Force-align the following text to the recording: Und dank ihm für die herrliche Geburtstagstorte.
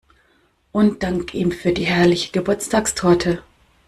Und 0.71 1.03
dank 1.03 1.35
ihm 1.35 1.51
für 1.51 1.73
die 1.73 1.85
herrliche 1.85 2.31
Geburtstagstorte. 2.31 3.43